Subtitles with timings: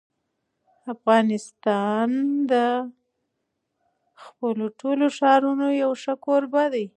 [0.93, 2.09] افغانستان
[2.51, 2.53] د
[4.23, 6.85] خپلو ټولو ښارونو یو ښه کوربه دی.